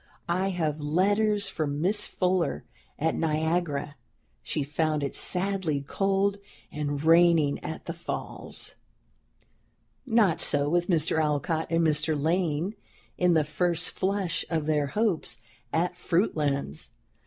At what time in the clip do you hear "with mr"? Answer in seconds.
10.69-11.21